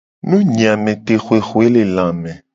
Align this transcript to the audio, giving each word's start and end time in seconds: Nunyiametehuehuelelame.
Nunyiametehuehuelelame. 0.27 2.31